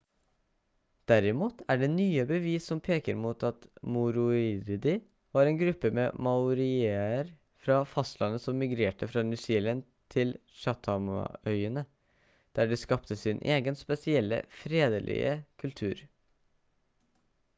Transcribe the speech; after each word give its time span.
derimot 1.09 1.59
er 1.73 1.79
det 1.81 1.87
nye 1.95 2.21
bevis 2.29 2.69
som 2.69 2.79
peker 2.87 3.17
mot 3.25 3.43
at 3.49 3.67
moriori 3.97 4.77
var 5.37 5.49
en 5.51 5.59
gruppe 5.59 5.91
med 5.97 6.17
maorier 6.27 7.29
fra 7.65 7.77
fastlandet 7.91 8.43
som 8.47 8.57
migrerte 8.63 9.11
fra 9.11 9.25
new 9.27 9.39
zealand 9.43 9.85
til 10.17 10.33
chathamøyene 10.63 11.85
der 12.61 12.73
de 12.73 12.81
skapte 12.85 13.19
sin 13.27 13.43
egen 13.59 13.79
spesielle 13.85 14.41
fredelige 14.63 15.37
kultur 15.65 16.03